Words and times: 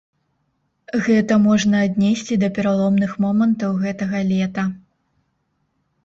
Гэта 1.07 1.33
можна 1.47 1.81
аднесці 1.87 2.37
да 2.43 2.49
пераломных 2.55 3.11
момантаў 3.25 3.71
гэтага 3.83 4.23
лета. 4.31 4.63